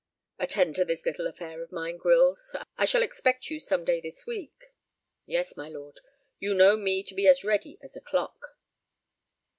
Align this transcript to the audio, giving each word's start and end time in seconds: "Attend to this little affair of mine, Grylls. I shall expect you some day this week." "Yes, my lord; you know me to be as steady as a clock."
"Attend 0.39 0.73
to 0.73 0.83
this 0.83 1.05
little 1.05 1.27
affair 1.27 1.61
of 1.61 1.71
mine, 1.71 1.97
Grylls. 1.97 2.55
I 2.75 2.85
shall 2.85 3.03
expect 3.03 3.51
you 3.51 3.59
some 3.59 3.85
day 3.85 4.01
this 4.01 4.25
week." 4.25 4.73
"Yes, 5.27 5.55
my 5.55 5.69
lord; 5.69 5.99
you 6.39 6.55
know 6.55 6.75
me 6.75 7.03
to 7.03 7.13
be 7.13 7.27
as 7.27 7.37
steady 7.41 7.77
as 7.83 7.95
a 7.95 8.01
clock." 8.01 8.57